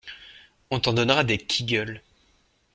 [0.71, 2.01] On t'en donnera des "Qui gueule"!